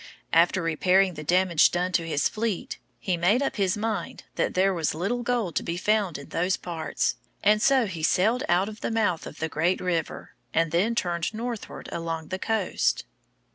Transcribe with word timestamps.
After 0.33 0.63
repairing 0.63 1.13
the 1.13 1.23
damage 1.23 1.69
done 1.69 1.91
to 1.91 2.07
his 2.07 2.27
fleet, 2.27 2.79
he 2.99 3.17
made 3.17 3.43
up 3.43 3.57
his 3.57 3.77
mind 3.77 4.23
that 4.33 4.55
there 4.55 4.73
was 4.73 4.95
little 4.95 5.21
gold 5.21 5.53
to 5.57 5.61
be 5.61 5.77
found 5.77 6.17
in 6.17 6.29
those 6.29 6.57
parts, 6.57 7.17
and 7.43 7.61
so 7.61 7.85
he 7.85 8.01
sailed 8.01 8.41
out 8.49 8.67
of 8.67 8.81
the 8.81 8.89
mouth 8.89 9.27
of 9.27 9.37
the 9.37 9.47
great 9.47 9.79
river, 9.79 10.33
and 10.55 10.71
then 10.71 10.95
turned 10.95 11.35
northward 11.35 11.87
along 11.91 12.29
the 12.29 12.39
coast. 12.39 13.05